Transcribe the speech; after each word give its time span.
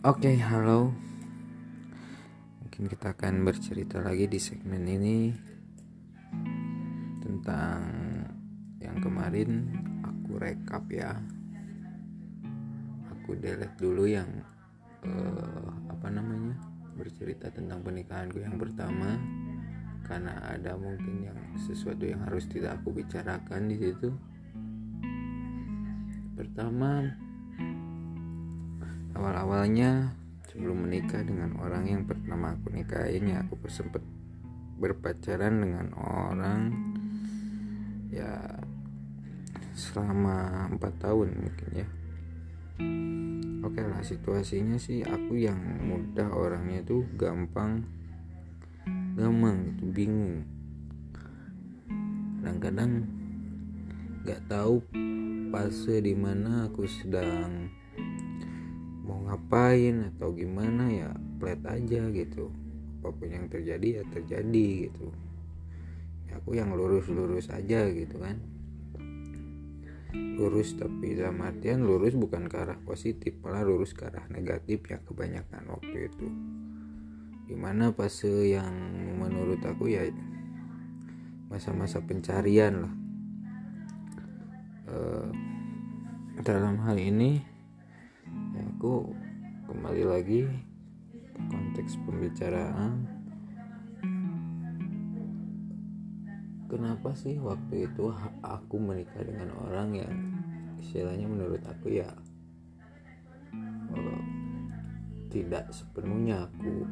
Oke, 0.00 0.32
halo. 0.32 0.96
Mungkin 2.64 2.88
kita 2.88 3.12
akan 3.12 3.44
bercerita 3.44 4.00
lagi 4.00 4.24
di 4.32 4.40
segmen 4.40 4.88
ini 4.88 5.28
tentang 7.20 7.84
yang 8.80 8.96
kemarin 9.04 9.68
aku 10.00 10.40
rekap 10.40 10.88
ya. 10.88 11.20
Aku 13.12 13.36
delete 13.36 13.76
dulu 13.76 14.08
yang 14.08 14.40
uh, 15.04 15.68
apa 15.92 16.08
namanya? 16.08 16.56
bercerita 16.96 17.52
tentang 17.52 17.84
pernikahanku 17.84 18.40
yang 18.40 18.56
pertama 18.56 19.20
karena 20.08 20.32
ada 20.48 20.80
mungkin 20.80 21.28
yang 21.28 21.36
sesuatu 21.60 22.08
yang 22.08 22.24
harus 22.24 22.48
tidak 22.48 22.80
aku 22.80 23.04
bicarakan 23.04 23.68
di 23.68 23.76
situ. 23.76 24.16
Pertama, 26.40 27.04
awal-awalnya 29.14 30.14
sebelum 30.50 30.86
menikah 30.86 31.22
dengan 31.22 31.54
orang 31.62 31.86
yang 31.86 32.02
pertama 32.06 32.58
aku 32.58 32.74
nikahin 32.74 33.30
ya 33.30 33.46
aku 33.46 33.54
sempat 33.70 34.02
berpacaran 34.80 35.62
dengan 35.62 35.92
orang 35.94 36.72
ya 38.10 38.58
selama 39.76 40.66
empat 40.74 40.92
tahun 40.98 41.28
mungkin 41.36 41.70
ya. 41.72 41.88
Oke 43.60 43.84
lah 43.84 44.00
situasinya 44.02 44.80
sih 44.80 45.04
aku 45.04 45.36
yang 45.36 45.60
mudah 45.84 46.32
orangnya 46.32 46.80
tuh 46.82 47.04
gampang 47.14 47.84
gampang 49.14 49.76
itu 49.76 49.84
bingung. 49.92 50.48
Kadang-kadang 52.40 53.04
nggak 54.24 54.42
tahu 54.48 54.80
fase 55.52 56.00
di 56.00 56.16
mana 56.16 56.68
aku 56.68 56.88
sedang 56.88 57.79
mau 59.10 59.18
ngapain 59.26 60.14
atau 60.14 60.30
gimana 60.30 60.86
ya 60.86 61.10
plat 61.42 61.58
aja 61.66 62.06
gitu. 62.14 62.54
Apa 63.02 63.10
pun 63.10 63.26
yang 63.26 63.50
terjadi 63.50 63.98
ya 63.98 64.02
terjadi 64.06 64.66
gitu. 64.86 65.10
Ya 66.30 66.38
aku 66.38 66.54
yang 66.54 66.70
lurus-lurus 66.70 67.50
aja 67.50 67.90
gitu 67.90 68.22
kan. 68.22 68.38
Lurus 70.14 70.78
tapi 70.78 71.18
dalam 71.18 71.42
artian 71.42 71.82
lurus 71.82 72.14
bukan 72.14 72.46
ke 72.46 72.54
arah 72.54 72.78
positif 72.86 73.34
malah 73.42 73.66
lurus 73.66 73.98
ke 73.98 74.06
arah 74.06 74.30
negatif 74.30 74.86
ya 74.86 75.02
kebanyakan 75.02 75.74
waktu 75.74 76.06
itu. 76.06 76.26
Di 77.50 77.58
mana 77.58 77.90
fase 77.90 78.54
yang 78.54 78.70
menurut 79.18 79.58
aku 79.66 79.90
ya 79.90 80.06
masa-masa 81.50 81.98
pencarian 81.98 82.86
lah. 82.86 82.94
E, 84.86 84.96
dalam 86.46 86.78
hal 86.86 86.94
ini 86.94 87.49
aku 88.80 89.12
kembali 89.68 90.08
lagi 90.08 90.40
konteks 91.52 92.00
pembicaraan. 92.00 93.04
Kenapa 96.64 97.12
sih 97.12 97.36
waktu 97.36 97.84
itu 97.84 98.08
aku 98.40 98.80
menikah 98.80 99.20
dengan 99.20 99.52
orang 99.68 100.00
yang 100.00 100.16
istilahnya 100.80 101.28
menurut 101.28 101.60
aku 101.68 101.92
ya 101.92 102.08
uh, 103.92 104.22
tidak 105.28 105.68
sepenuhnya 105.76 106.48
aku 106.48 106.88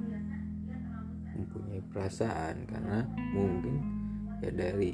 mempunyai 1.41 1.81
perasaan 1.89 2.69
karena 2.69 3.09
mungkin 3.33 3.81
ya 4.45 4.53
dari 4.53 4.93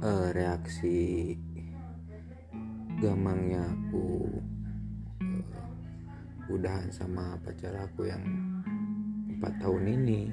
uh, 0.00 0.32
reaksi 0.32 1.36
gamangnya 3.04 3.68
aku 3.68 4.32
udahan 6.48 6.88
sama 6.88 7.36
pacar 7.44 7.76
aku 7.76 8.08
yang 8.08 8.24
empat 9.36 9.52
tahun 9.60 9.84
ini. 9.84 10.32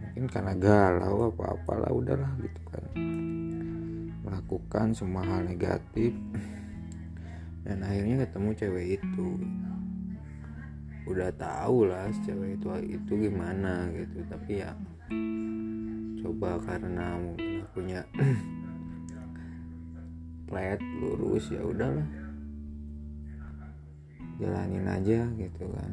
Mungkin 0.00 0.24
karena 0.30 0.54
galau 0.54 1.30
apa 1.30 1.58
apalah 1.58 1.90
udahlah 1.90 2.30
gitu 2.38 2.60
kan. 2.70 2.84
Melakukan 4.22 4.94
semua 4.94 5.26
hal 5.26 5.46
negatif. 5.46 6.14
Dan 7.66 7.82
akhirnya 7.82 8.26
ketemu 8.26 8.50
cewek 8.54 8.86
itu. 9.02 9.28
Udah 11.10 11.34
tahu 11.34 11.90
lah 11.90 12.06
cewek 12.22 12.58
itu 12.58 12.66
itu 12.94 13.12
gimana 13.26 13.90
gitu. 13.90 14.22
Tapi 14.30 14.62
ya 14.62 14.70
coba 16.22 16.62
karena 16.62 17.18
mungkin 17.18 17.66
punya 17.74 18.06
plat 20.46 20.78
lurus 21.00 21.50
ya 21.50 21.62
udahlah 21.62 22.29
jalanin 24.40 24.88
aja 24.88 25.20
gitu 25.36 25.64
kan. 25.76 25.92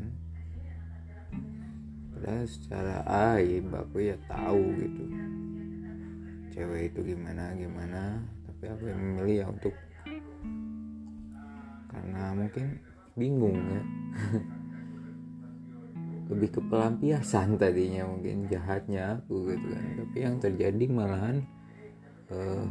Padahal 2.16 2.46
secara 2.50 2.96
aib 3.36 3.68
aku 3.76 4.08
ya 4.08 4.18
tahu 4.26 4.64
gitu. 4.80 5.04
Cewek 6.56 6.96
itu 6.96 7.14
gimana 7.14 7.54
gimana. 7.54 8.24
Tapi 8.48 8.64
aku 8.74 8.84
yang 8.90 9.02
memilih 9.04 9.36
ya 9.44 9.46
untuk 9.52 9.76
karena 11.92 12.24
mungkin 12.34 12.66
bingung 13.14 13.60
ya. 13.60 13.84
Lebih 16.34 16.50
ke 16.58 16.62
pelampiasan 16.66 17.56
tadinya 17.56 18.10
mungkin 18.10 18.50
jahatnya 18.50 19.22
aku 19.22 19.54
gitu 19.54 19.68
kan. 19.76 19.86
Tapi 20.02 20.18
yang 20.18 20.36
terjadi 20.42 20.84
malahan 20.90 21.46
uh, 22.34 22.66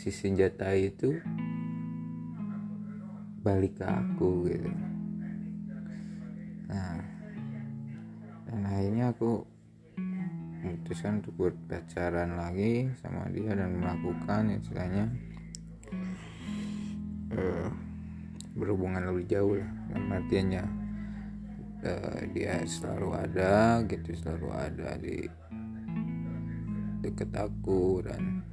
si 0.00 0.12
senjata 0.12 0.76
itu 0.76 1.16
balik 3.40 3.80
ke 3.80 3.86
aku 3.88 4.48
gitu. 4.52 4.70
Nah 6.68 7.00
dan 8.50 8.60
akhirnya 8.66 9.14
aku 9.14 9.46
memutuskan 10.60 11.24
untuk 11.24 11.34
berpacaran 11.48 12.36
lagi 12.36 12.92
sama 13.00 13.30
dia 13.32 13.56
dan 13.56 13.80
melakukan 13.80 14.60
istilahnya 14.60 15.08
uh, 17.32 17.68
berhubungan 18.58 19.08
lebih 19.08 19.24
jauh 19.30 19.56
lah. 19.56 19.70
Artinya 20.10 20.62
uh, 21.84 22.20
dia 22.36 22.60
selalu 22.68 23.08
ada 23.16 23.80
gitu 23.88 24.12
selalu 24.12 24.48
ada 24.52 25.00
di 25.00 25.24
deket 27.00 27.32
aku 27.32 28.04
dan 28.04 28.44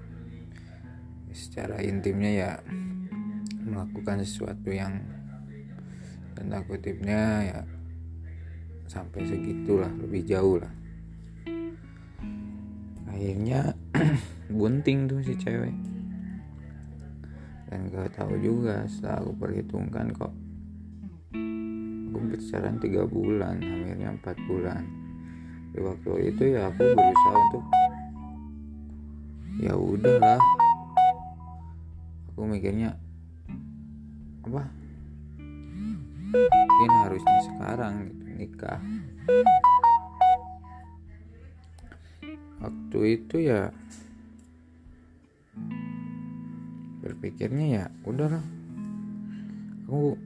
secara 1.36 1.84
intimnya 1.84 2.32
ya 2.32 2.52
melakukan 3.68 4.24
sesuatu 4.24 4.72
yang 4.72 5.04
tanda 6.34 6.64
kutipnya 6.64 7.44
ya 7.44 7.60
sampai 8.88 9.28
segitulah 9.28 9.92
lebih 10.00 10.24
jauh 10.24 10.64
lah 10.64 10.72
akhirnya 13.18 13.74
bunting 14.58 15.10
tuh 15.10 15.26
si 15.26 15.34
cewek. 15.34 15.74
Dan 17.68 17.90
gak 17.90 18.14
tahu 18.14 18.38
juga 18.40 18.86
setelah 18.86 19.26
aku 19.26 19.32
perhitungkan 19.42 20.14
kok. 20.14 20.32
Aku 22.08 22.18
berjalan 22.30 22.78
tiga 22.78 23.04
bulan 23.10 23.58
akhirnya 23.60 24.14
empat 24.14 24.38
bulan. 24.46 24.86
Di 25.74 25.82
waktu 25.82 26.32
itu 26.32 26.44
ya 26.54 26.70
aku 26.70 26.94
berusaha 26.94 27.38
untuk 27.50 27.66
ya 29.66 29.74
udahlah. 29.74 30.40
Aku 32.32 32.46
mikirnya 32.46 32.96
apa? 34.48 34.64
Mungkin 36.28 36.92
harusnya 37.04 37.40
sekarang 37.52 37.94
gitu 38.08 38.26
nikah. 38.40 38.80
Waktu 42.64 43.00
itu 43.20 43.36
ya 43.44 43.70
berpikirnya 47.04 47.66
ya 47.68 47.86
udahlah 48.04 48.44
aku 49.88 50.20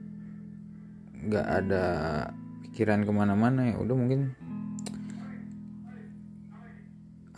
nggak 1.22 1.46
ada 1.46 1.84
pikiran 2.66 3.06
ke 3.06 3.12
mana-mana 3.14 3.70
ya 3.70 3.76
udah 3.78 3.94
mungkin 3.94 4.34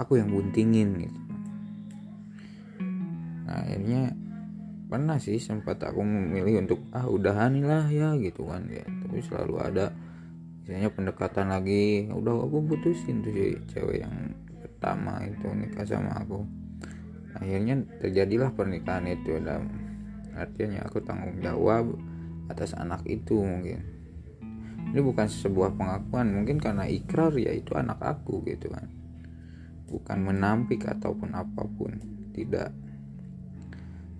aku 0.01 0.17
yang 0.17 0.33
buntingin 0.33 1.05
gitu. 1.05 1.21
Nah 3.45 3.61
akhirnya 3.61 4.17
pernah 4.95 5.19
sih 5.19 5.43
sempat 5.43 5.83
aku 5.83 6.07
memilih 6.07 6.63
untuk 6.63 6.87
ah 6.95 7.11
udahan 7.11 7.59
lah 7.67 7.91
ya 7.91 8.15
gitu 8.15 8.47
kan 8.47 8.63
ya. 8.71 8.87
Tapi 8.87 9.19
selalu 9.27 9.55
ada 9.59 9.91
misalnya 10.63 10.87
pendekatan 10.95 11.51
lagi 11.51 12.07
udah 12.15 12.47
aku 12.47 12.63
putusin 12.63 13.27
tuh 13.27 13.35
si 13.35 13.59
cewek 13.75 14.07
yang 14.07 14.39
pertama 14.63 15.19
itu 15.27 15.51
nikah 15.51 15.83
sama 15.83 16.15
aku. 16.23 16.47
Akhirnya 17.35 17.83
terjadilah 17.99 18.55
pernikahan 18.55 19.11
itu 19.11 19.35
dan 19.43 19.67
artinya 20.39 20.87
aku 20.87 21.03
tanggung 21.03 21.43
jawab 21.43 21.91
atas 22.47 22.79
anak 22.79 23.03
itu 23.11 23.43
mungkin. 23.43 23.83
Ini 24.95 25.03
bukan 25.03 25.27
sebuah 25.27 25.75
pengakuan 25.75 26.31
mungkin 26.31 26.63
karena 26.63 26.87
ikrar 26.87 27.35
ya 27.35 27.51
itu 27.51 27.75
anak 27.75 27.99
aku 27.99 28.47
gitu 28.47 28.71
kan. 28.71 28.87
Bukan 29.91 30.23
menampik 30.23 30.87
ataupun 30.87 31.35
apa 31.35 31.67
pun 31.67 31.99
tidak 32.31 32.71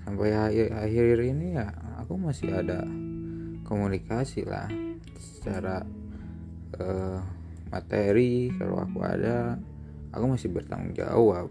sampai 0.05 0.37
akhir, 0.37 0.69
akhir 0.77 1.17
ini 1.25 1.57
ya 1.57 1.73
aku 1.99 2.21
masih 2.21 2.53
ada 2.53 2.85
komunikasi 3.65 4.45
lah 4.45 4.69
secara 5.17 5.81
uh, 6.77 7.19
materi 7.73 8.53
kalau 8.55 8.85
aku 8.85 9.01
ada. 9.03 9.57
Aku 10.15 10.31
masih 10.31 10.47
bertanggung 10.55 10.95
jawab. 10.95 11.51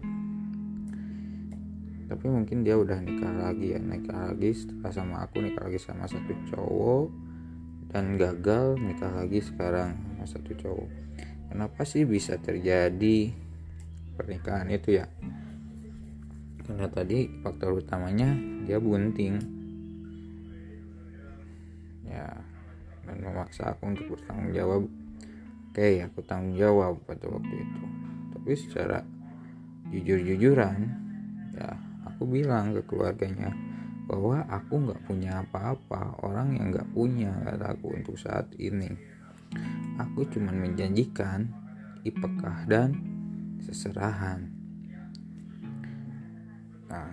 Tapi 2.08 2.26
mungkin 2.32 2.64
dia 2.64 2.80
udah 2.80 2.96
nikah 2.96 3.28
lagi 3.44 3.76
ya 3.76 3.80
nikah 3.82 4.32
lagi 4.32 4.56
setelah 4.56 4.88
sama 4.88 5.16
aku 5.20 5.44
nikah 5.44 5.68
lagi 5.68 5.76
sama 5.76 6.08
satu 6.08 6.32
cowok 6.48 7.12
dan 7.92 8.16
gagal 8.16 8.80
nikah 8.80 9.12
lagi 9.12 9.44
sekarang 9.44 10.00
sama 10.00 10.24
satu 10.24 10.52
cowok. 10.56 10.90
Kenapa 11.52 11.84
sih 11.84 12.08
bisa 12.08 12.40
terjadi 12.40 13.36
pernikahan 14.16 14.72
itu 14.72 14.96
ya 14.96 15.10
karena 16.64 16.88
tadi 16.88 17.28
faktor 17.44 17.84
utamanya 17.84 18.32
dia 18.64 18.80
bunting. 18.80 19.36
Ya 22.08 22.40
dan 23.04 23.20
memaksa 23.20 23.76
aku 23.76 23.92
untuk 23.92 24.16
bertanggung 24.16 24.52
jawab. 24.56 24.82
Oke 25.68 26.00
aku 26.00 26.24
tanggung 26.24 26.56
jawab 26.56 26.96
pada 27.04 27.28
waktu 27.28 27.54
itu. 27.54 27.82
Tapi 28.32 28.50
secara 28.56 28.98
jujur-jujuran 29.92 30.78
ya 31.52 31.68
aku 32.08 32.24
bilang 32.24 32.72
ke 32.72 32.82
keluarganya 32.88 33.52
bahwa 34.08 34.44
aku 34.48 34.88
nggak 34.88 35.04
punya 35.04 35.44
apa-apa. 35.44 36.24
Orang 36.24 36.56
yang 36.56 36.72
nggak 36.72 36.88
punya 36.96 37.32
kataku 37.44 37.92
untuk 37.92 38.16
saat 38.16 38.48
ini. 38.56 38.88
Aku 40.00 40.24
cuma 40.32 40.50
menjanjikan 40.50 41.46
ipekah 42.02 42.64
dan 42.66 42.96
seserahan 43.60 44.63
nah 46.94 47.10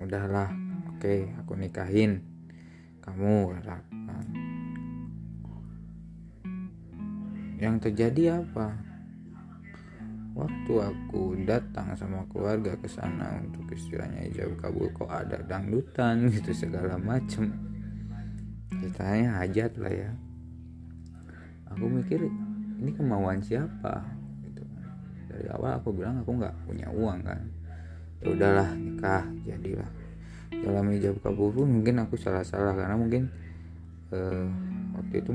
udahlah. 0.00 0.48
Oke 0.96 1.28
aku 1.36 1.52
nikahin 1.56 2.24
kamu 3.04 3.52
katakan 3.60 4.24
yang 7.60 7.76
terjadi 7.76 8.40
apa? 8.40 8.72
Waktu 10.32 10.72
aku 10.72 11.36
datang 11.44 11.92
sama 11.98 12.24
keluarga 12.32 12.72
ke 12.80 12.88
sana 12.88 13.44
untuk 13.44 13.68
istilahnya 13.76 14.24
jauh 14.32 14.56
kabul 14.56 14.88
kok 14.96 15.12
ada 15.12 15.36
dangdutan 15.44 16.24
gitu 16.34 16.56
segala 16.56 16.96
macem. 16.96 17.52
Ceritanya 18.72 19.44
hajat 19.44 19.76
lah 19.76 19.92
ya. 19.92 20.10
Aku 21.76 21.92
mikir 21.92 22.24
ini 22.80 22.96
kemauan 22.96 23.44
siapa? 23.44 24.00
Gitu. 24.48 24.64
Dari 25.28 25.46
awal 25.52 25.76
aku 25.76 25.92
bilang 25.92 26.24
aku 26.24 26.40
nggak 26.40 26.56
punya 26.64 26.88
uang 26.88 27.20
kan 27.20 27.59
ya 28.20 28.26
udahlah 28.32 28.68
nikah 28.76 29.24
jadilah. 29.44 29.90
Dalam 30.50 30.92
hijab 30.92 31.16
kabul 31.24 31.50
pun 31.54 31.80
mungkin 31.80 32.04
aku 32.04 32.20
salah-salah 32.20 32.76
karena 32.76 32.96
mungkin 32.96 33.32
eh, 34.12 34.46
waktu 34.96 35.14
itu 35.24 35.30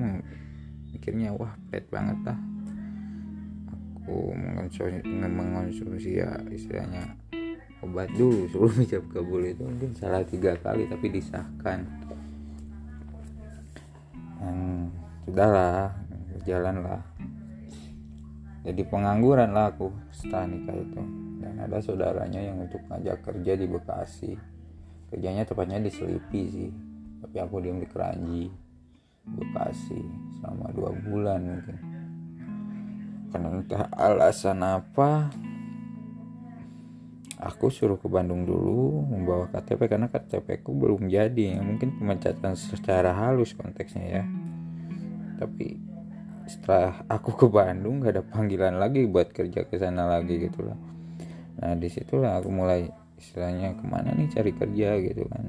mikirnya 0.94 1.34
wah 1.34 1.54
pet 1.74 1.90
banget 1.90 2.18
lah 2.24 2.38
aku 4.06 4.38
mengonsumsi, 4.38 5.02
mengonsumsi 5.10 6.22
ya 6.22 6.30
istilahnya 6.54 7.18
obat 7.82 8.06
dulu 8.14 8.46
sebelum 8.54 8.76
hijab 8.86 9.04
kabul 9.10 9.42
itu 9.42 9.66
mungkin 9.66 9.98
salah 9.98 10.22
tiga 10.22 10.54
kali 10.62 10.86
tapi 10.86 11.10
disahkan. 11.10 11.90
Hmm, 14.38 14.94
sudahlah 15.26 15.90
jalan 16.46 16.86
lah 16.86 17.02
jadi 18.62 18.82
pengangguran 18.86 19.50
lah 19.54 19.74
aku 19.74 19.90
setelah 20.14 20.46
nikah 20.46 20.78
itu 20.78 21.02
dan 21.56 21.72
ada 21.72 21.80
saudaranya 21.80 22.44
yang 22.44 22.68
untuk 22.68 22.84
ngajak 22.92 23.24
kerja 23.24 23.56
di 23.56 23.64
Bekasi. 23.64 24.36
Kerjanya 25.08 25.48
tepatnya 25.48 25.80
di 25.80 25.88
Selipi 25.88 26.52
sih. 26.52 26.72
Tapi 27.24 27.38
aku 27.40 27.64
diam 27.64 27.80
di 27.80 27.88
Keranji 27.88 28.52
Bekasi 29.24 30.04
selama 30.36 30.68
dua 30.76 30.92
bulan 30.92 31.40
mungkin. 31.48 31.78
Karena 33.32 33.48
entah 33.56 33.88
alasan 33.96 34.60
apa? 34.68 35.32
Aku 37.40 37.72
suruh 37.72 37.96
ke 37.96 38.12
Bandung 38.12 38.44
dulu 38.44 39.08
membawa 39.08 39.48
KTP 39.48 39.88
karena 39.88 40.12
KTP 40.12 40.60
ku 40.60 40.76
belum 40.76 41.08
jadi. 41.08 41.56
Mungkin 41.56 42.04
pemecatan 42.04 42.60
secara 42.60 43.16
halus 43.16 43.56
konteksnya 43.56 44.04
ya. 44.04 44.24
Tapi 45.40 45.80
setelah 46.52 47.00
aku 47.08 47.32
ke 47.32 47.48
Bandung 47.48 48.04
gak 48.04 48.20
ada 48.20 48.24
panggilan 48.28 48.76
lagi 48.76 49.08
buat 49.08 49.32
kerja 49.32 49.64
ke 49.64 49.80
sana 49.80 50.04
lagi 50.04 50.36
gitu 50.36 50.68
lah 50.68 50.95
nah 51.56 51.72
di 51.76 51.88
situlah 51.88 52.44
aku 52.44 52.52
mulai 52.52 52.92
istilahnya 53.20 53.76
ke 53.80 53.84
mana 53.88 54.12
nih 54.12 54.28
cari 54.32 54.52
kerja? 54.52 54.90
gitu 55.00 55.24
kan. 55.28 55.44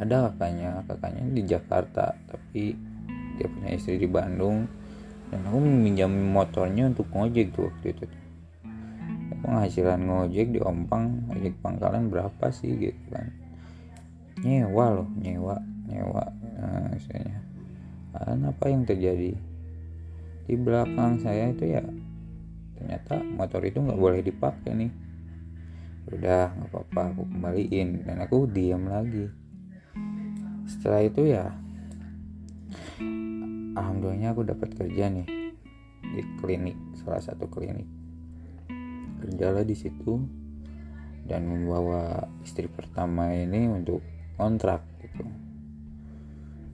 Ada 0.00 0.30
kakaknya 0.30 0.84
kakaknya 0.84 1.24
di 1.32 1.42
Jakarta 1.46 2.12
tapi 2.28 2.76
dia 3.38 3.46
punya 3.50 3.70
istri 3.74 3.96
di 3.98 4.08
Bandung. 4.08 4.68
Dan 5.32 5.40
aku 5.50 5.58
meminjam 5.58 6.12
motornya 6.12 6.92
untuk 6.92 7.10
ngojek 7.10 7.56
tuh 7.56 7.66
waktu 7.72 7.96
itu. 7.96 8.04
Penghasilan 9.42 10.06
ngojek 10.06 10.54
di 10.54 10.60
Ompang 10.62 11.26
ojek 11.32 11.58
pangkalan 11.58 12.12
berapa 12.12 12.52
sih 12.54 12.70
gitu 12.76 13.02
kan. 13.10 13.32
Nyewa 14.44 15.00
loh 15.00 15.08
nyewa 15.18 15.56
nyewa 15.88 16.24
nah, 16.58 16.90
dan 18.14 18.40
apa 18.46 18.64
yang 18.70 18.86
terjadi? 18.86 19.34
Di 20.44 20.54
belakang 20.54 21.18
saya 21.18 21.50
itu 21.50 21.66
ya 21.66 21.82
ternyata 22.74 23.22
motor 23.22 23.62
itu 23.64 23.78
nggak 23.80 24.00
boleh 24.00 24.20
dipakai 24.20 24.72
nih. 24.74 24.92
Udah 26.10 26.52
nggak 26.52 26.70
apa-apa 26.70 27.00
aku 27.14 27.22
kembaliin. 27.28 28.04
Dan 28.04 28.16
aku 28.20 28.46
diam 28.50 28.86
lagi. 28.90 29.26
Setelah 30.64 31.00
itu 31.04 31.22
ya 31.28 31.52
alhamdulillahnya 33.74 34.30
aku 34.32 34.42
dapat 34.46 34.70
kerja 34.78 35.10
nih 35.10 35.26
di 36.04 36.22
klinik 36.38 36.76
salah 37.02 37.20
satu 37.20 37.50
klinik. 37.50 37.88
Kerjalah 39.24 39.64
di 39.64 39.76
situ 39.76 40.20
dan 41.24 41.48
membawa 41.48 42.28
istri 42.44 42.68
pertama 42.68 43.32
ini 43.32 43.66
untuk 43.68 44.04
kontrak 44.36 44.84
gitu. 45.00 45.24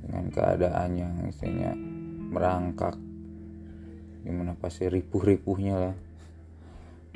Dengan 0.02 0.26
keadaan 0.34 0.90
yang 0.98 1.14
istilahnya 1.30 1.78
merangkak 2.30 2.98
gimana 4.20 4.52
pasti 4.56 4.86
ripuh-ripuhnya 4.86 5.74
lah. 5.76 5.96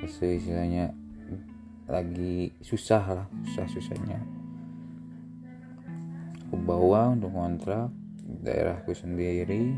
Pasti 0.00 0.40
istilahnya 0.40 0.90
lagi 1.84 2.52
susah 2.64 3.04
lah 3.04 3.26
susah-susahnya. 3.48 4.20
Aku 6.48 6.56
bawa 6.60 7.12
untuk 7.12 7.32
kontrak 7.32 7.93
daerahku 8.44 8.96
sendiri 8.96 9.72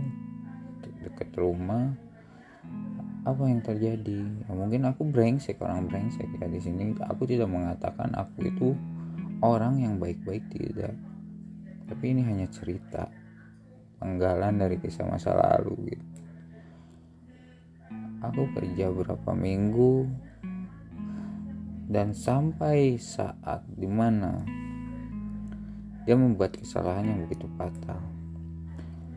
dekat 1.02 1.30
rumah. 1.38 1.94
Apa 3.26 3.50
yang 3.50 3.58
terjadi? 3.58 4.22
Ya, 4.22 4.52
mungkin 4.54 4.86
aku 4.86 5.02
brengsek 5.02 5.58
orang 5.58 5.90
brengsek 5.90 6.30
ya. 6.38 6.46
Di 6.46 6.62
sini 6.62 6.94
aku 7.02 7.26
tidak 7.26 7.50
mengatakan 7.50 8.14
aku 8.14 8.46
itu 8.46 8.68
orang 9.42 9.82
yang 9.82 9.98
baik-baik 9.98 10.46
tidak. 10.54 10.94
Tapi 11.90 12.04
ini 12.14 12.22
hanya 12.22 12.46
cerita 12.50 13.10
penggalan 13.98 14.62
dari 14.62 14.78
kisah 14.78 15.06
masa 15.06 15.34
lalu 15.34 15.94
gitu 15.94 16.15
aku 18.22 18.48
kerja 18.56 18.92
berapa 18.92 19.32
minggu 19.32 20.08
dan 21.86 22.16
sampai 22.16 22.98
saat 22.98 23.62
di 23.68 23.86
mana 23.86 24.42
dia 26.06 26.14
membuat 26.14 26.54
kesalahan 26.58 27.10
yang 27.10 27.20
begitu 27.26 27.50
fatal. 27.58 27.98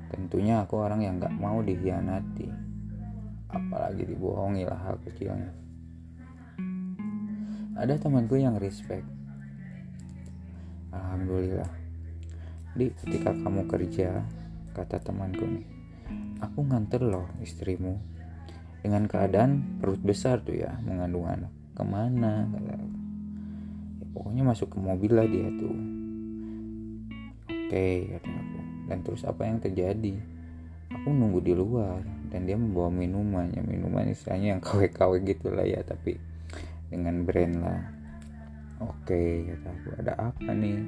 Tentunya 0.10 0.66
aku 0.66 0.82
orang 0.82 1.06
yang 1.06 1.22
gak 1.22 1.38
mau 1.38 1.62
dihianati 1.62 2.70
Apalagi 3.50 4.06
dibohongi 4.06 4.62
lah 4.62 4.78
hal 4.78 5.02
kecilnya. 5.02 5.50
Ada 7.74 7.98
temanku 7.98 8.38
yang 8.38 8.62
respect. 8.62 9.06
Alhamdulillah. 10.94 11.70
Di 12.78 12.94
ketika 12.94 13.34
kamu 13.34 13.66
kerja 13.66 14.22
Kata 14.78 15.02
temanku 15.02 15.42
nih 15.42 15.66
Aku 16.38 16.62
nganter 16.70 17.02
loh 17.02 17.26
istrimu 17.42 17.98
Dengan 18.80 19.12
keadaan 19.12 19.80
perut 19.84 20.00
besar 20.00 20.40
tuh 20.40 20.56
ya 20.56 20.80
Mengandung 20.88 21.28
anak. 21.28 21.52
Ke 21.76 21.84
mana? 21.84 22.48
Ya, 22.48 22.76
Pokoknya 24.16 24.44
masuk 24.44 24.76
ke 24.76 24.80
mobil 24.80 25.12
lah 25.16 25.28
dia 25.28 25.48
tuh. 25.60 25.76
Oke 27.48 28.18
kata 28.18 28.30
aku. 28.30 28.60
Dan 28.90 28.98
terus 29.06 29.22
apa 29.24 29.46
yang 29.46 29.62
terjadi? 29.62 30.16
Aku 30.90 31.14
nunggu 31.14 31.40
di 31.46 31.54
luar 31.54 32.02
dan 32.34 32.50
dia 32.50 32.58
membawa 32.58 32.90
minumannya 32.90 33.62
minuman 33.62 34.10
istilahnya 34.10 34.58
yang 34.58 34.62
KW-KW 34.62 35.22
gitulah 35.22 35.64
ya 35.64 35.86
tapi 35.86 36.18
dengan 36.90 37.24
brand 37.24 37.56
lah. 37.62 37.82
Oke 38.82 39.54
kata 39.54 39.68
aku. 39.70 39.88
Ada 40.02 40.14
apa 40.18 40.52
nih? 40.52 40.80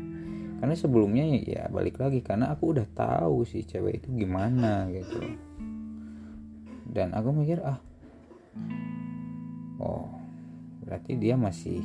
Karena 0.57 0.75
sebelumnya 0.77 1.25
ya 1.41 1.69
balik 1.69 2.01
lagi 2.01 2.21
karena 2.25 2.50
aku 2.53 2.74
udah 2.74 2.88
tahu 2.93 3.45
si 3.45 3.65
cewek 3.65 4.01
itu 4.01 4.10
gimana 4.13 4.89
gitu 4.93 5.51
dan 6.91 7.15
aku 7.15 7.31
mikir 7.31 7.63
ah 7.63 7.79
oh 9.79 10.12
berarti 10.83 11.15
dia 11.15 11.39
masih 11.39 11.79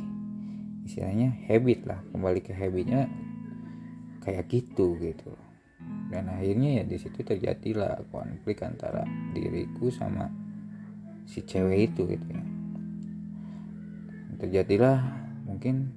istilahnya 0.86 1.34
habit 1.50 1.86
lah 1.86 2.02
kembali 2.10 2.40
ke 2.42 2.54
habitnya 2.54 3.10
kayak 4.26 4.50
gitu 4.50 4.98
gitu. 4.98 5.30
Dan 6.10 6.30
akhirnya 6.30 6.82
ya 6.82 6.84
di 6.86 6.98
situ 6.98 7.22
terjadilah 7.22 8.06
konflik 8.10 8.62
antara 8.62 9.06
diriku 9.34 9.90
sama 9.90 10.30
si 11.26 11.42
cewek 11.42 11.94
itu 11.94 12.06
gitu 12.10 12.26
ya. 12.30 12.42
Terjadilah 14.42 14.98
mungkin 15.46 15.90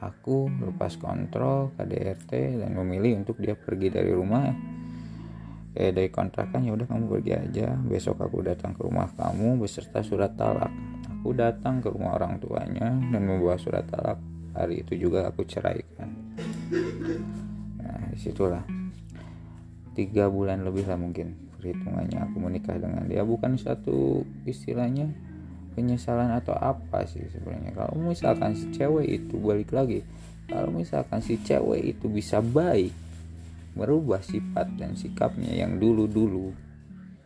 aku 0.00 0.48
lepas 0.72 0.96
kontrol 0.96 1.72
KDRT 1.76 2.60
dan 2.64 2.72
memilih 2.76 3.24
untuk 3.24 3.40
dia 3.40 3.56
pergi 3.56 3.92
dari 3.92 4.12
rumah 4.12 4.48
eh 5.78 5.94
dari 5.94 6.10
kontrakan 6.10 6.66
ya 6.66 6.74
udah 6.74 6.90
kamu 6.90 7.06
pergi 7.06 7.32
aja. 7.38 7.78
Besok 7.86 8.26
aku 8.26 8.42
datang 8.42 8.74
ke 8.74 8.82
rumah 8.82 9.06
kamu 9.14 9.62
beserta 9.62 10.02
surat 10.02 10.34
talak. 10.34 10.74
Aku 11.18 11.30
datang 11.38 11.78
ke 11.78 11.86
rumah 11.86 12.18
orang 12.18 12.42
tuanya 12.42 12.90
dan 13.14 13.22
membawa 13.22 13.54
surat 13.54 13.86
talak. 13.86 14.18
Hari 14.58 14.82
itu 14.82 14.98
juga 14.98 15.30
aku 15.30 15.46
ceraikan. 15.46 16.10
Nah 17.78 18.10
di 18.10 18.18
situlah. 18.18 18.66
Tiga 19.94 20.26
bulan 20.26 20.66
lebih 20.66 20.86
lah 20.86 20.98
mungkin 20.98 21.34
perhitungannya 21.58 22.26
aku 22.26 22.36
menikah 22.42 22.74
dengan 22.74 23.06
dia. 23.06 23.22
Bukan 23.22 23.54
satu 23.54 24.26
istilahnya 24.46 25.10
penyesalan 25.78 26.34
atau 26.34 26.58
apa 26.58 27.06
sih 27.06 27.22
sebenarnya. 27.30 27.70
Kalau 27.78 27.94
misalkan 28.02 28.58
si 28.58 28.66
cewek 28.74 29.06
itu 29.06 29.38
balik 29.38 29.70
lagi 29.70 30.02
kalau 30.48 30.72
misalkan 30.72 31.20
si 31.20 31.36
cewek 31.44 31.92
itu 31.96 32.08
bisa 32.08 32.40
baik 32.40 32.90
merubah 33.78 34.18
sifat 34.18 34.74
dan 34.74 34.98
sikapnya 34.98 35.54
yang 35.54 35.78
dulu-dulu. 35.78 36.50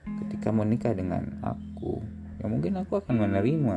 Ketika 0.05 0.53
menikah 0.53 0.93
dengan 0.93 1.41
aku 1.41 2.05
ya 2.37 2.51
mungkin 2.51 2.77
aku 2.77 3.01
akan 3.01 3.17
menerima 3.17 3.77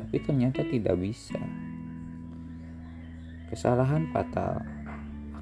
tapi 0.00 0.16
ternyata 0.24 0.64
tidak 0.64 0.96
bisa. 0.96 1.36
Kesalahan 3.52 4.08
fatal 4.14 4.64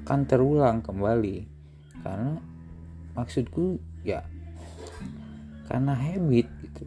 akan 0.03 0.19
terulang 0.27 0.83
kembali 0.83 1.47
karena 2.03 2.35
maksudku 3.15 3.79
ya 4.03 4.27
karena 5.71 5.95
habit 5.95 6.47
gitu. 6.67 6.83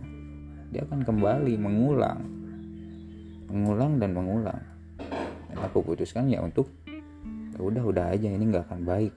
Dia 0.70 0.84
akan 0.84 1.00
kembali 1.02 1.56
mengulang 1.56 2.40
mengulang 3.50 3.98
dan 3.98 4.14
mengulang. 4.14 4.62
Dan 5.50 5.58
aku 5.58 5.82
putuskan 5.82 6.30
ya 6.30 6.38
untuk 6.40 6.70
ya 7.54 7.60
udah 7.60 7.82
udah 7.82 8.04
aja 8.14 8.30
ini 8.30 8.46
nggak 8.46 8.70
akan 8.70 8.86
baik 8.86 9.14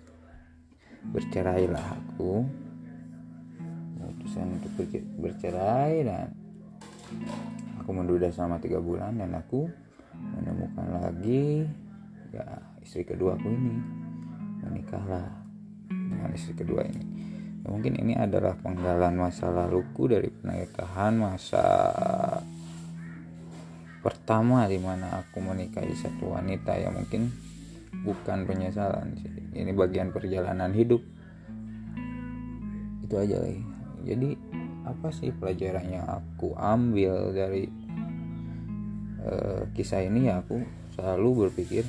bercerailah 1.12 1.86
aku. 2.00 2.46
Putusan 4.24 4.56
untuk 4.56 4.72
bercerai 5.20 6.06
dan 6.08 6.32
aku 7.82 7.92
menduda 7.92 8.32
selama 8.32 8.62
tiga 8.64 8.80
bulan 8.80 9.20
dan 9.20 9.36
aku 9.36 9.68
menemukan 10.16 10.88
lagi 11.04 11.68
ya 12.32 12.46
istri 12.80 13.04
kedua 13.04 13.36
aku 13.36 13.52
ini. 13.52 13.76
Menikahlah 14.64 15.28
dengan 15.92 16.32
istri 16.32 16.56
kedua 16.56 16.88
ini. 16.88 17.04
Ya, 17.64 17.68
mungkin 17.72 17.96
ini 18.00 18.16
adalah 18.16 18.56
penggalan 18.60 19.16
masa 19.16 19.52
laluku 19.52 20.08
dari 20.12 20.28
pernikahan 20.32 21.16
masa 21.20 21.64
pertama 24.04 24.68
di 24.68 24.80
mana 24.84 25.24
aku 25.24 25.40
menikahi 25.40 25.96
satu 25.96 26.36
wanita 26.36 26.76
yang 26.76 26.92
mungkin 26.92 27.32
bukan 28.04 28.46
penyesalan 28.46 29.16
sih. 29.20 29.32
Ini 29.56 29.72
bagian 29.72 30.12
perjalanan 30.12 30.72
hidup. 30.76 31.02
Itu 33.04 33.16
aja 33.20 33.40
lagi 33.40 33.74
jadi 34.04 34.36
apa 34.84 35.16
sih 35.16 35.32
pelajaran 35.32 35.88
yang 35.88 36.04
aku 36.04 36.52
ambil 36.60 37.32
dari 37.32 37.72
uh, 39.24 39.64
kisah 39.72 40.04
ini? 40.04 40.28
Ya 40.28 40.44
aku 40.44 40.60
selalu 40.94 41.48
berpikir 41.48 41.88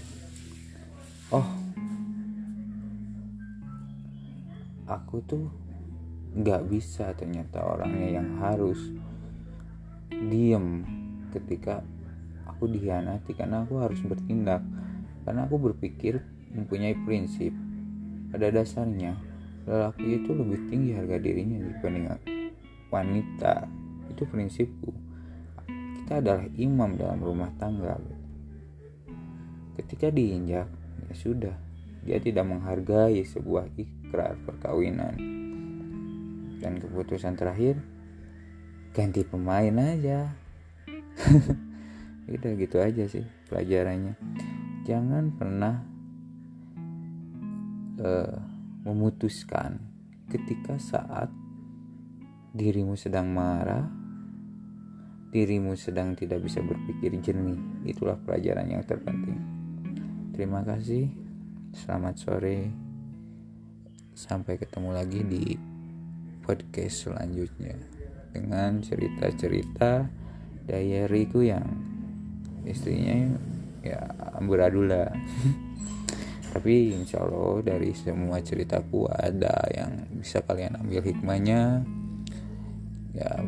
oh 1.34 1.44
aku 4.86 5.20
tuh 5.26 5.44
nggak 6.34 6.62
bisa 6.70 7.12
ternyata 7.18 7.66
orangnya 7.66 8.22
yang 8.22 8.38
harus 8.38 8.78
diem 10.08 10.86
ketika 11.34 11.82
aku 12.46 12.70
dihianati 12.70 13.34
karena 13.34 13.66
aku 13.66 13.82
harus 13.82 13.98
bertindak 14.06 14.62
karena 15.24 15.48
aku 15.48 15.56
berpikir 15.72 16.20
mempunyai 16.52 16.94
prinsip. 17.02 17.50
Pada 18.30 18.50
dasarnya 18.52 19.16
lelaki 19.64 20.20
itu 20.20 20.30
lebih 20.36 20.68
tinggi 20.68 20.92
harga 20.92 21.16
dirinya 21.18 21.58
dibanding 21.64 22.06
wanita. 22.92 23.64
Itu 24.12 24.28
prinsipku. 24.28 24.92
Kita 25.98 26.20
adalah 26.20 26.44
imam 26.54 27.00
dalam 27.00 27.18
rumah 27.24 27.48
tangga. 27.56 27.96
Ketika 29.80 30.12
diinjak 30.12 30.68
ya 31.10 31.14
sudah. 31.16 31.56
Dia 32.04 32.20
tidak 32.20 32.44
menghargai 32.44 33.24
sebuah 33.24 33.64
ikrar 33.80 34.36
perkawinan. 34.44 35.16
Dan 36.60 36.76
keputusan 36.76 37.32
terakhir 37.32 37.80
ganti 38.92 39.24
pemain 39.24 39.72
aja. 39.80 40.36
Udah 42.28 42.52
gitu 42.56 42.76
aja 42.80 43.04
sih 43.08 43.24
pelajarannya 43.48 44.16
jangan 44.84 45.32
pernah 45.32 45.80
uh, 48.04 48.36
memutuskan 48.84 49.80
ketika 50.28 50.76
saat 50.76 51.32
dirimu 52.54 52.94
sedang 52.94 53.32
marah 53.32 54.04
dirimu 55.34 55.74
sedang 55.74 56.14
tidak 56.14 56.46
bisa 56.46 56.62
berpikir 56.62 57.10
jernih. 57.18 57.58
Itulah 57.82 58.14
pelajaran 58.22 58.70
yang 58.70 58.86
terpenting. 58.86 59.34
Terima 60.30 60.62
kasih. 60.62 61.10
Selamat 61.74 62.14
sore. 62.22 62.70
Sampai 64.14 64.62
ketemu 64.62 64.94
lagi 64.94 65.26
di 65.26 65.58
podcast 66.46 67.10
selanjutnya 67.10 67.74
dengan 68.30 68.78
cerita-cerita 68.78 70.06
diaryku 70.70 71.42
yang 71.42 71.66
istrinya 72.62 73.34
ya 73.84 74.00
amburadula. 74.40 75.12
Tapi 76.54 76.94
insya 76.94 77.20
Allah 77.20 77.60
dari 77.66 77.92
semua 77.92 78.38
ceritaku 78.40 79.10
ada 79.10 79.52
yang 79.74 80.08
bisa 80.16 80.40
kalian 80.40 80.80
ambil 80.80 81.02
hikmahnya. 81.04 81.82
Ya 83.14 83.44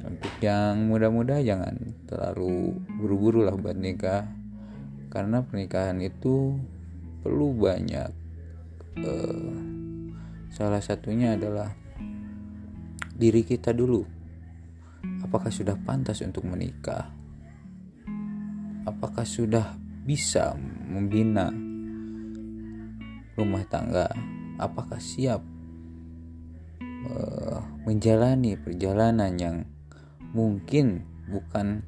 untuk 0.00 0.32
yang 0.40 0.88
muda-muda 0.88 1.44
jangan 1.44 1.76
terlalu 2.08 2.72
buru-buru 2.96 3.44
lah 3.44 3.56
buat 3.56 3.76
nikah 3.76 4.24
karena 5.12 5.44
pernikahan 5.44 6.00
itu 6.00 6.56
perlu 7.20 7.52
banyak 7.52 8.08
uh, 9.04 9.54
salah 10.48 10.80
satunya 10.80 11.36
adalah 11.36 11.76
diri 13.12 13.44
kita 13.44 13.76
dulu 13.76 14.00
apakah 15.20 15.52
sudah 15.52 15.76
pantas 15.76 16.24
untuk 16.24 16.48
menikah 16.48 17.12
apakah 18.88 19.28
sudah 19.28 19.76
bisa 20.04 20.56
membina 20.88 21.52
rumah 23.36 23.64
tangga 23.68 24.10
apakah 24.60 25.00
siap 25.00 25.40
uh, 27.08 27.60
menjalani 27.88 28.56
perjalanan 28.60 29.32
yang 29.40 29.56
mungkin 30.36 31.04
bukan 31.30 31.82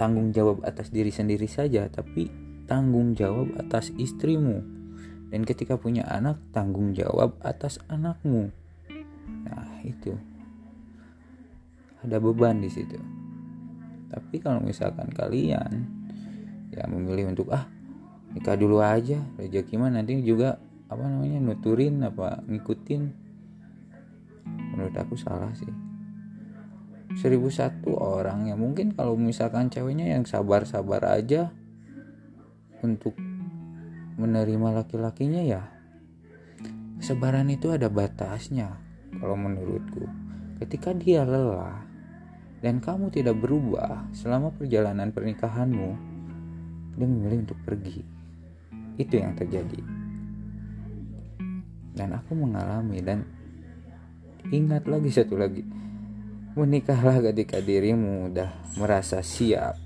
tanggung 0.00 0.32
jawab 0.32 0.64
atas 0.64 0.88
diri 0.88 1.12
sendiri 1.12 1.44
saja 1.44 1.84
tapi 1.92 2.30
tanggung 2.70 3.18
jawab 3.18 3.50
atas 3.58 3.90
istrimu. 3.98 4.62
Dan 5.30 5.42
ketika 5.42 5.74
punya 5.74 6.06
anak 6.06 6.38
tanggung 6.54 6.94
jawab 6.94 7.34
atas 7.42 7.82
anakmu. 7.90 8.54
Nah 9.46 9.82
itu. 9.82 10.14
Ada 12.06 12.22
beban 12.22 12.62
di 12.62 12.70
situ. 12.70 12.98
Tapi 14.10 14.42
kalau 14.42 14.62
misalkan 14.62 15.10
kalian 15.10 15.99
ya 16.70 16.86
memilih 16.86 17.30
untuk 17.30 17.50
ah 17.50 17.66
nikah 18.30 18.54
dulu 18.54 18.78
aja 18.78 19.18
rezeki 19.38 19.74
mah 19.78 19.90
nanti 19.90 20.22
juga 20.22 20.62
apa 20.90 21.06
namanya 21.06 21.38
nuturin 21.38 22.02
apa 22.02 22.42
ngikutin. 22.50 23.02
Menurut 24.74 24.94
aku 24.98 25.14
salah 25.14 25.54
sih. 25.54 25.70
Seribu 27.14 27.50
satu 27.50 27.94
orang 27.98 28.50
ya 28.50 28.54
mungkin 28.54 28.94
kalau 28.94 29.14
misalkan 29.18 29.70
ceweknya 29.70 30.14
yang 30.14 30.26
sabar-sabar 30.26 31.02
aja 31.10 31.50
untuk 32.82 33.18
menerima 34.18 34.82
laki-lakinya 34.82 35.42
ya 35.42 35.62
kesabaran 37.00 37.48
itu 37.50 37.72
ada 37.72 37.88
batasnya 37.90 38.78
kalau 39.18 39.34
menurutku. 39.38 40.06
Ketika 40.60 40.92
dia 40.92 41.24
lelah 41.24 41.86
dan 42.60 42.78
kamu 42.82 43.08
tidak 43.08 43.40
berubah 43.40 44.10
selama 44.12 44.52
perjalanan 44.52 45.08
pernikahanmu 45.08 46.09
dia 46.96 47.06
memilih 47.06 47.46
untuk 47.46 47.58
pergi. 47.62 48.02
Itu 48.96 49.14
yang 49.18 49.34
terjadi. 49.36 49.80
Dan 51.94 52.16
aku 52.16 52.32
mengalami 52.32 52.98
dan 53.02 53.26
ingat 54.50 54.86
lagi 54.88 55.10
satu 55.12 55.36
lagi. 55.36 55.66
Menikahlah 56.58 57.22
ketika 57.30 57.62
dirimu 57.62 58.32
udah 58.32 58.50
merasa 58.78 59.22
siap 59.22 59.78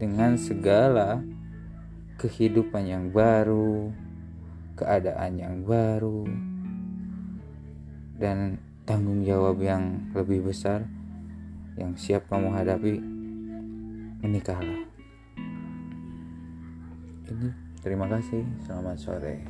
dengan 0.00 0.40
segala 0.40 1.20
kehidupan 2.16 2.88
yang 2.88 3.04
baru, 3.12 3.92
keadaan 4.76 5.40
yang 5.40 5.56
baru 5.64 6.28
dan 8.16 8.60
tanggung 8.88 9.24
jawab 9.24 9.60
yang 9.60 10.12
lebih 10.16 10.44
besar 10.48 10.84
yang 11.76 11.92
siap 11.96 12.24
kamu 12.32 12.56
hadapi 12.56 12.96
menikahlah 14.24 14.85
ini 17.30 17.50
terima 17.82 18.06
kasih. 18.06 18.42
Selamat 18.66 18.96
sore. 18.98 19.42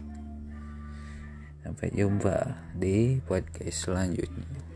Sampai 1.64 1.90
jumpa 1.92 2.56
di 2.78 3.18
podcast 3.26 3.90
selanjutnya 3.90 4.75